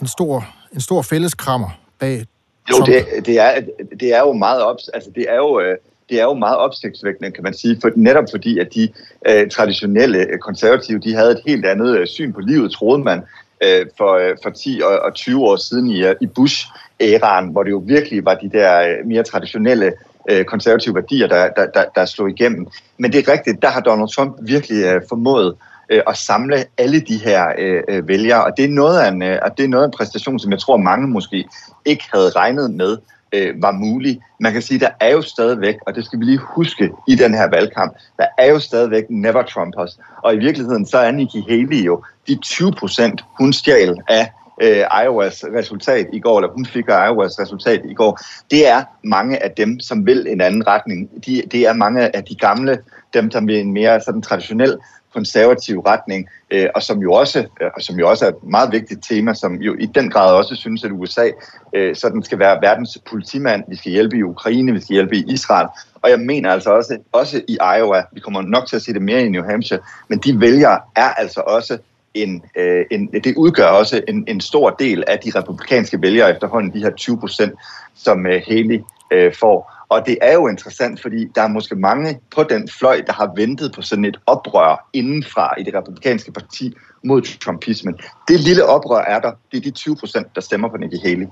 [0.00, 2.26] en stor en stor fælleskrammer bag
[2.70, 3.60] Jo, det, det, er,
[4.00, 5.76] det er jo meget op, altså det er jo, øh,
[6.10, 8.88] det er jo meget opsigtsvækkende, kan man sige, for, netop fordi, at de
[9.28, 13.22] øh, traditionelle øh, konservative, de havde et helt andet øh, syn på livet, troede man,
[13.64, 17.70] øh, for, øh, for 10 og, og 20 år siden i, i Bush-æraen, hvor det
[17.70, 19.92] jo virkelig var de der øh, mere traditionelle
[20.30, 22.66] øh, konservative værdier, der, der, der, der slog igennem.
[22.98, 25.54] Men det er rigtigt, der har Donald Trump virkelig øh, formået
[25.90, 29.22] øh, at samle alle de her øh, øh, vælgere, og det er noget af en,
[29.22, 31.44] øh, og det er noget af en præstation, som jeg tror mange måske
[31.84, 32.96] ikke havde regnet med
[33.32, 34.20] øh, var mulig.
[34.40, 37.34] Man kan sige, der er jo stadigvæk, og det skal vi lige huske i den
[37.34, 41.86] her valgkamp, der er jo stadigvæk never Trumpers, og i virkeligheden så er Nikki Haley
[41.86, 46.88] jo de 20 procent, hun stjal af øh, Iowas resultat i går, eller hun fik
[46.88, 51.10] Iowas resultat i går, det er mange af dem, som vil en anden retning.
[51.26, 52.78] De, det er mange af de gamle,
[53.14, 54.78] dem, der vil en mere sådan traditionel
[55.14, 59.04] konservativ retning, øh, og som jo også øh, som jo også er et meget vigtigt
[59.08, 61.28] tema, som jo i den grad også synes, at USA
[61.72, 63.64] øh, sådan skal være verdens politimand.
[63.68, 65.68] Vi skal hjælpe i Ukraine, vi skal hjælpe i Israel,
[66.02, 69.02] og jeg mener altså også, også i Iowa, vi kommer nok til at se det
[69.02, 71.78] mere i New Hampshire, men de vælgere er altså også
[72.14, 76.72] en, øh, en, det udgør også en, en stor del af de republikanske vælgere efterhånden,
[76.72, 77.52] de her 20 procent,
[77.94, 79.74] som øh, Haley øh, får.
[79.88, 83.32] Og det er jo interessant, fordi der er måske mange på den fløj, der har
[83.36, 86.72] ventet på sådan et oprør indenfra i det republikanske parti
[87.04, 87.94] mod trumpismen.
[88.28, 89.32] Det lille oprør er der.
[89.52, 91.26] Det er de 20 procent, der stemmer på Nikki Haley.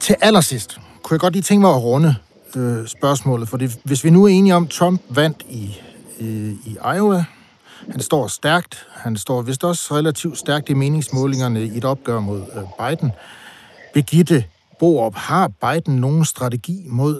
[0.00, 0.78] Til allersidst
[1.12, 2.12] kunne jeg godt lige tænke mig at runde
[2.58, 3.56] øh, spørgsmålet, for
[3.88, 5.64] hvis vi nu er enige om, at Trump vandt i,
[6.22, 7.20] øh, i Iowa,
[7.94, 12.40] han står stærkt, han står vist også relativt stærkt i meningsmålingerne i et opgør mod
[12.56, 13.10] øh, Biden.
[13.94, 14.38] Birgitte
[14.80, 17.14] Borup, har Biden nogen strategi mod,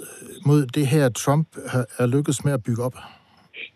[0.46, 1.46] mod det her, Trump
[1.98, 2.96] er lykkedes med at bygge op?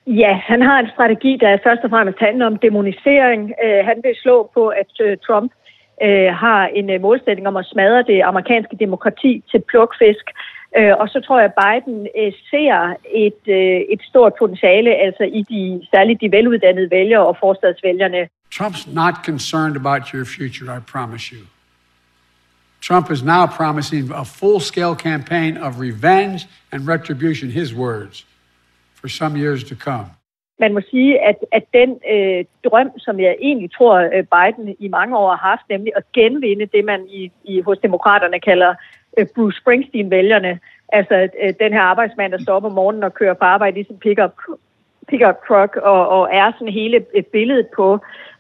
[0.06, 3.42] Ja, han har en strategi, der først og fremmest handler om demonisering.
[3.64, 5.50] Øh, han vil slå på, at øh, Trump
[6.02, 10.26] øh, har en øh, målsætning om at smadre det amerikanske demokrati til plukfisk.
[10.78, 12.94] Øh, og så tror jeg, at Biden øh, ser
[13.26, 18.28] et, øh, et stort potentiale, altså i de, særligt de veluddannede vælgere og forstadsvælgerne.
[18.54, 21.42] Trump's not concerned about your future, I promise you.
[22.80, 28.24] Trump is now promising a full scale campaign of revenge and retribution, his words,
[28.94, 30.15] for some years to come.
[30.58, 34.88] Man må sige, at, at den øh, drøm, som jeg egentlig tror, øh, Biden i
[34.88, 38.74] mange år har haft, nemlig at genvinde det, man i, i hos demokraterne kalder
[39.18, 43.34] øh, Bruce Springsteen-vælgerne, altså øh, den her arbejdsmand, der står op om morgenen og kører
[43.34, 44.32] på arbejde ligesom i pick-up
[45.08, 47.98] pickup truck og, og er sådan hele øh, et billede på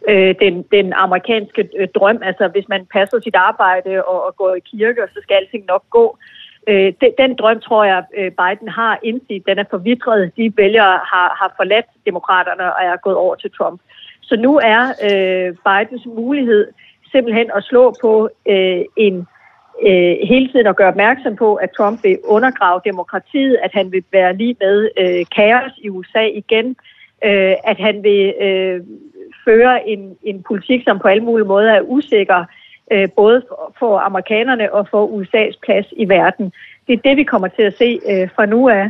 [0.08, 2.18] øh, den, den amerikanske øh, drøm.
[2.22, 5.84] Altså hvis man passer sit arbejde og, og går i kirke, så skal alting nok
[5.90, 6.18] gå.
[6.66, 9.42] Øh, den, den drøm tror jeg, øh, Biden har indset.
[9.46, 10.32] Den er forvitret.
[10.36, 13.80] De vælgere har, har forladt demokraterne og er gået over til Trump.
[14.20, 16.66] Så nu er øh, Bidens mulighed
[17.12, 19.26] simpelthen at slå på øh, en
[19.82, 24.04] øh, hele tiden at gøre opmærksom på, at Trump vil undergrave demokratiet, at han vil
[24.12, 26.76] være lige med øh, kaos i USA igen,
[27.24, 28.80] øh, at han vil øh,
[29.44, 32.44] føre en, en politik, som på alle mulige måder er usikker,
[32.92, 33.42] øh, både
[33.78, 36.52] for, amerikanerne og for USA's plads i verden.
[36.86, 38.84] Det er det, vi kommer til at se øh, fra nu af.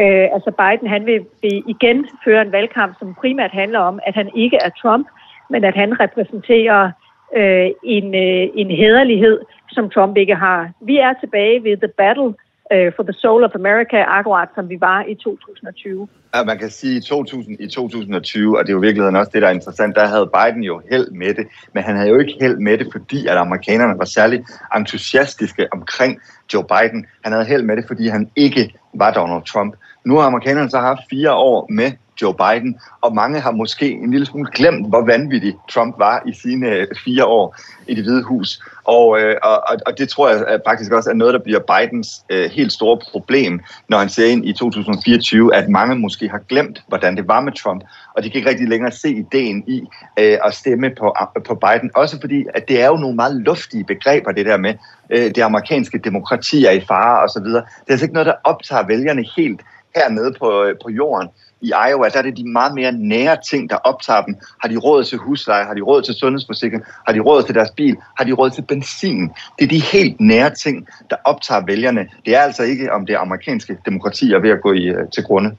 [0.00, 4.14] Øh, altså Biden han vil, vil igen føre en valgkamp, som primært handler om, at
[4.14, 5.06] han ikke er Trump,
[5.50, 6.90] men at han repræsenterer
[7.36, 10.70] øh, en, øh, en hederlighed, som Trump ikke har.
[10.80, 12.34] Vi er tilbage ved The Battle
[12.72, 16.08] øh, for the Soul of America, akkurat som vi var i 2020.
[16.34, 19.30] Ja, man kan sige, i, 2000, i 2020, og det er jo i virkeligheden også
[19.34, 22.18] det, der er interessant, der havde Biden jo held med det, men han havde jo
[22.18, 24.44] ikke held med det, fordi at amerikanerne var særlig
[24.76, 26.20] entusiastiske omkring
[26.54, 27.06] Joe Biden.
[27.24, 29.74] Han havde held med det, fordi han ikke var Donald Trump.
[30.04, 34.10] Nu har amerikanerne så haft fire år med Joe Biden, og mange har måske en
[34.10, 37.56] lille smule glemt, hvor vanvittig Trump var i sine øh, fire år
[37.88, 38.62] i det hvide hus.
[38.84, 42.08] Og, øh, og, og det tror jeg øh, faktisk også er noget, der bliver Bidens
[42.30, 46.82] øh, helt store problem, når han ser ind i 2024, at mange måske har glemt,
[46.88, 47.84] hvordan det var med Trump,
[48.16, 49.82] og de kan ikke rigtig længere se ideen i
[50.18, 51.90] øh, at stemme på, øh, på Biden.
[51.94, 54.74] Også fordi, at det er jo nogle meget luftige begreber, det der med,
[55.10, 57.44] øh, det amerikanske demokrati er i fare osv.
[57.44, 59.60] Det er altså ikke noget, der optager vælgerne helt
[59.96, 61.28] hernede på, på jorden
[61.62, 64.36] i Iowa, der er det de meget mere nære ting, der optager dem.
[64.62, 65.64] Har de råd til husleje?
[65.64, 66.82] Har de råd til sundhedsforsikring?
[67.06, 67.96] Har de råd til deres bil?
[68.18, 69.30] Har de råd til benzin?
[69.58, 72.06] Det er de helt nære ting, der optager vælgerne.
[72.26, 75.24] Det er altså ikke, om det amerikanske demokrati er ved at gå i, øh, til
[75.24, 75.50] grunde.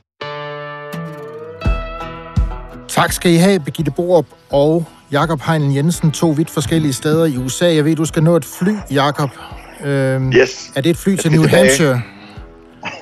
[2.87, 7.37] Tak skal I have, Birgitte Borup og Jakob Heinen Jensen, to vidt forskellige steder i
[7.37, 7.75] USA.
[7.75, 9.29] Jeg ved, du skal nå et fly, Jakob.
[9.83, 10.71] Øhm, yes.
[10.75, 11.47] Er det et fly til New.
[11.47, 12.01] Hampshire?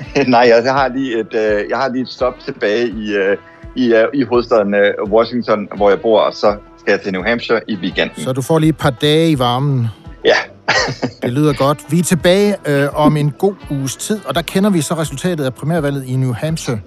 [0.28, 3.38] Nej, jeg har lige et, øh, jeg har lige et stop tilbage i, øh,
[3.76, 7.24] i, øh, i hovedstaden øh, Washington, hvor jeg bor, og så skal jeg til New
[7.24, 8.24] Hampshire i weekenden.
[8.24, 9.88] Så du får lige et par dage i varmen?
[10.26, 10.36] Ja.
[11.24, 11.92] det lyder godt.
[11.92, 15.46] Vi er tilbage øh, om en god uges tid, og der kender vi så resultatet
[15.46, 16.80] af primærvalget i New Hampshire.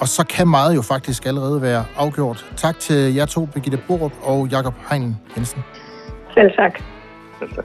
[0.00, 2.46] Og så kan meget jo faktisk allerede være afgjort.
[2.56, 5.64] Tak til jer to, Birgitte Borup og Jakob Heinen Jensen.
[6.34, 6.80] Selv tak.
[7.38, 7.64] Selv tak.